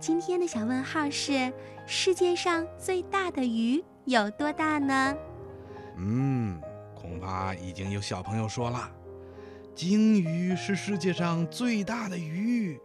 [0.00, 1.52] 今天的小问号是：
[1.86, 5.14] 世界上最大的鱼有多大呢？
[5.98, 6.58] 嗯，
[6.94, 8.90] 恐怕已经有小朋友说了，
[9.74, 12.80] 鲸鱼是世界上最大的鱼。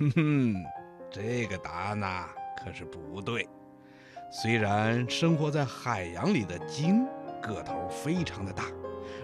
[0.00, 0.54] 哼 哼，
[1.08, 2.28] 这个答案呐
[2.58, 3.48] 可是不对。
[4.32, 7.06] 虽然生活在海洋里的鲸
[7.40, 8.64] 个头非常的大，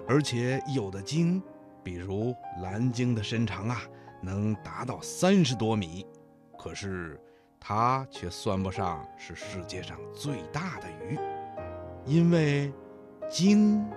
[0.07, 1.43] 而且有的鲸，
[1.83, 2.33] 比如
[2.63, 3.83] 蓝鲸的身长啊
[4.23, 6.07] 能达到三十多米。
[6.67, 7.17] 可是，
[7.61, 11.17] 它却算不上是世界上最大的鱼，
[12.05, 12.73] 因为
[13.31, 13.89] 鲸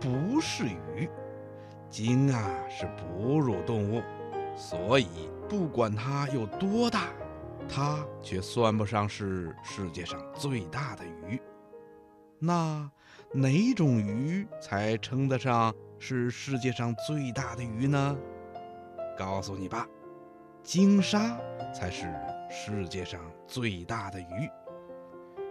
[0.00, 1.08] 不是鱼，
[1.88, 4.02] 鲸啊是哺乳动物，
[4.56, 7.10] 所以不管它有多大，
[7.68, 11.40] 它却算不上是世界上最大的鱼。
[12.40, 12.90] 那
[13.32, 18.18] 哪种鱼才称得上是世界上最大的鱼呢？
[19.16, 19.86] 告诉你吧。
[20.62, 21.38] 鲸鲨
[21.74, 22.14] 才是
[22.50, 24.50] 世界上最大的鱼。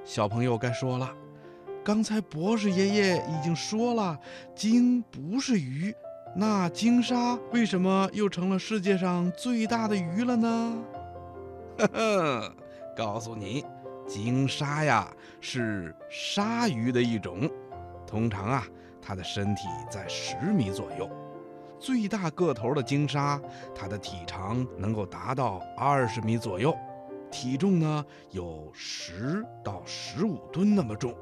[0.03, 1.11] 小朋友该说了，
[1.83, 4.17] 刚才博士爷爷已经说了，
[4.55, 5.93] 鲸不是鱼，
[6.35, 10.77] 那鲸鲨为什么又成了世界上最大的鱼了呢？
[11.77, 12.55] 呵呵，
[12.95, 13.65] 告诉你，
[14.07, 17.49] 鲸鲨呀是鲨鱼的一种，
[18.05, 18.63] 通常啊，
[19.01, 21.09] 它的身体在十米左右。
[21.79, 23.39] 最大个头的鲸鲨，
[23.75, 26.75] 它的体长能够达到二十米左右，
[27.31, 31.15] 体重呢有十到十五吨那么重，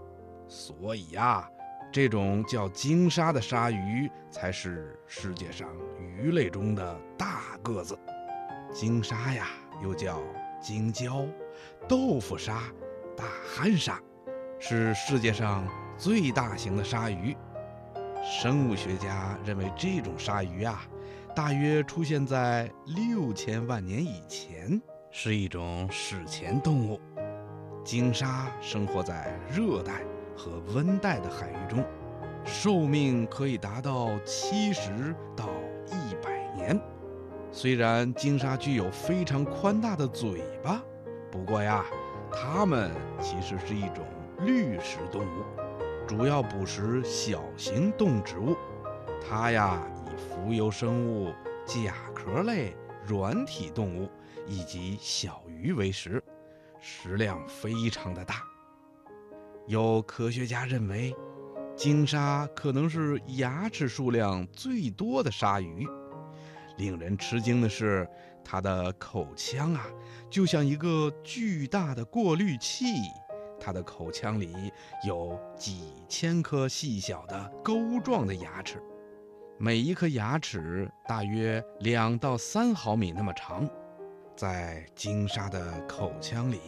[0.47, 1.49] 所以呀，
[1.91, 5.67] 这种叫鲸鲨的鲨鱼才是世界上
[5.99, 7.97] 鱼类中的大个子。
[8.73, 9.47] 鲸鲨呀，
[9.83, 10.19] 又叫
[10.61, 11.27] 鲸鲛、
[11.87, 12.61] 豆腐鲨、
[13.15, 13.99] 大憨鲨，
[14.59, 17.35] 是世界上最大型的鲨鱼。
[18.27, 20.81] 生物学家认为，这种鲨鱼啊，
[21.35, 24.81] 大约出现在六千万年以前，
[25.11, 26.99] 是一种史前动物。
[27.83, 30.01] 鲸鲨生活在热带
[30.35, 31.85] 和温带的海域中，
[32.43, 35.47] 寿命可以达到七十到
[35.85, 36.81] 一百年。
[37.51, 40.81] 虽然鲸鲨具有非常宽大的嘴巴，
[41.31, 41.85] 不过呀，
[42.31, 42.89] 它们
[43.21, 44.03] 其实是一种
[44.39, 45.64] 滤食动物。
[46.17, 48.55] 主要捕食小型动植物，
[49.21, 51.33] 它呀以浮游生物、
[51.65, 52.73] 甲壳类、
[53.05, 54.09] 软体动物
[54.47, 56.23] 以及小鱼为食，
[56.79, 58.43] 食量非常的大。
[59.67, 61.13] 有科学家认为，
[61.75, 65.85] 鲸鲨可能是牙齿数量最多的鲨鱼。
[66.77, 68.07] 令人吃惊的是，
[68.41, 69.85] 它的口腔啊，
[70.29, 72.85] 就像一个巨大的过滤器。
[73.59, 74.71] 它的口腔里
[75.05, 78.81] 有几千颗细小的钩状的牙齿，
[79.57, 83.67] 每一颗牙齿大约两到三毫米那么长，
[84.35, 86.59] 在鲸鲨的口腔里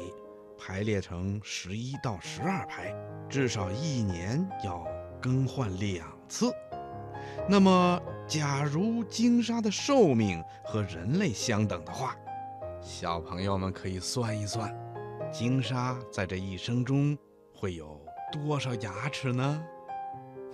[0.58, 2.96] 排列成十一到十二排，
[3.30, 4.86] 至少一年要
[5.22, 6.52] 更换两次。
[7.48, 12.16] 那么，假如鲸鲨的寿命和人类相等的话，
[12.82, 14.74] 小朋友们可以算一算。
[15.38, 17.16] 鲸鲨在这一生中
[17.54, 19.64] 会有多少牙齿呢？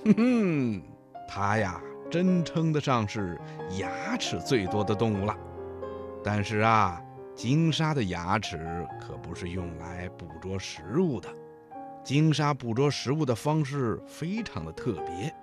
[0.04, 0.84] 哼哼，
[1.26, 3.40] 它呀，真称得上是
[3.80, 5.34] 牙齿最多的动物了。
[6.22, 7.02] 但是啊，
[7.34, 11.30] 鲸鲨的牙齿可不是用来捕捉食物的。
[12.04, 15.34] 鲸鲨捕捉食物的方式非常的特别。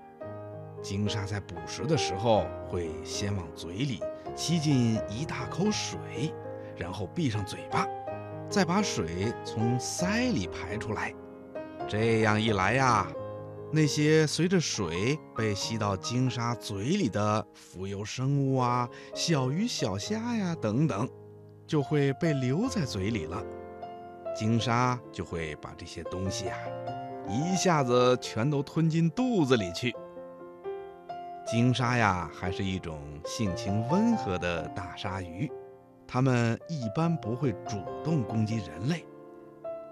[0.82, 4.02] 鲸鲨在捕食的时候，会先往嘴里
[4.36, 5.98] 吸进一大口水，
[6.76, 7.86] 然后闭上嘴巴。
[8.50, 11.14] 再把水从鳃里排出来，
[11.88, 13.06] 这样一来呀，
[13.70, 21.08] 那些随着水被吸到鲸鲨嘴里的浮游生物啊、小鱼小虾呀等等，
[21.64, 23.40] 就会被留在嘴里了。
[24.34, 26.56] 鲸鲨就会把这些东西啊，
[27.28, 29.94] 一下子全都吞进肚子里去。
[31.46, 35.48] 鲸鲨呀，还是一种性情温和的大鲨鱼。
[36.12, 39.06] 它们一般不会主动攻击人类。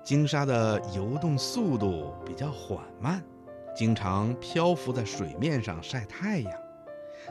[0.03, 3.23] 鲸鲨的游动速度比较缓慢，
[3.73, 6.53] 经常漂浮在水面上晒太阳。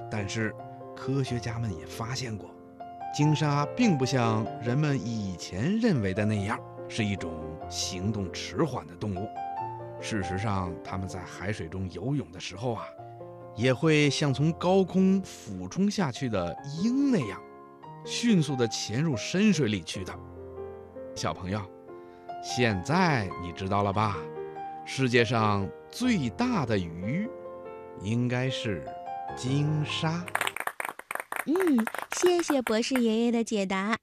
[0.10, 0.56] 但是，
[0.96, 2.50] 科学家们也发现过，
[3.14, 6.58] 鲸鲨并不像人们以前认为的那样
[6.88, 7.30] 是一种
[7.68, 9.28] 行动迟缓的动物。
[10.00, 12.86] 事实上，它们在海水中游泳的时候啊，
[13.54, 17.42] 也会像从高空俯冲下去的鹰那样。
[18.06, 20.14] 迅速的潜入深水里去的，
[21.16, 21.62] 小朋友，
[22.42, 24.16] 现在你知道了吧？
[24.86, 27.28] 世界上最大的鱼，
[28.02, 28.86] 应该是
[29.36, 30.26] 鲸鲨。
[31.46, 31.54] 嗯，
[32.16, 33.98] 谢谢博士爷爷的解答。